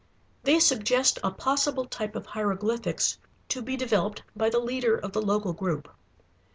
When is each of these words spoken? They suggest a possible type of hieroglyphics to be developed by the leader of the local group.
They 0.41 0.57
suggest 0.59 1.19
a 1.23 1.29
possible 1.29 1.85
type 1.85 2.15
of 2.15 2.25
hieroglyphics 2.25 3.19
to 3.49 3.61
be 3.61 3.77
developed 3.77 4.23
by 4.35 4.49
the 4.49 4.57
leader 4.57 4.97
of 4.97 5.11
the 5.13 5.21
local 5.21 5.53
group. 5.53 5.89